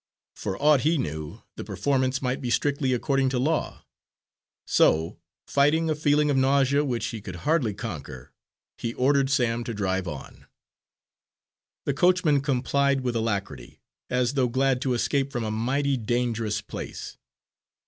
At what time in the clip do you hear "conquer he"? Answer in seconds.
7.75-8.95